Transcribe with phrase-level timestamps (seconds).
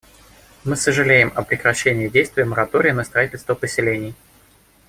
[0.63, 4.15] Мы сожалеем о прекращении действия моратория на строительство поселений.